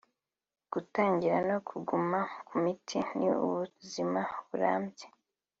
[0.71, 5.07] gutangira no kuguma ku miti ni ubuzima burambye